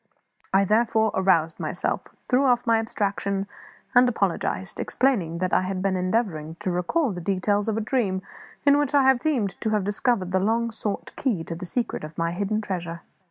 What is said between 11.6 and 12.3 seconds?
secret of